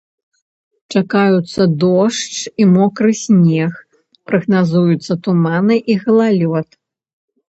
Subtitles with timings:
[0.99, 3.71] Чакаюцца дождж і мокры снег,
[4.31, 6.67] прагназуюцца туманы і галалёд.